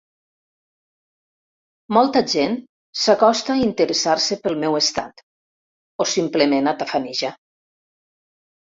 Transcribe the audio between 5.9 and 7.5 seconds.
o simplement a tafanejar.